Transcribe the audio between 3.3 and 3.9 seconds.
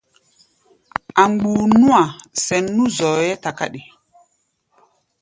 takáɗi.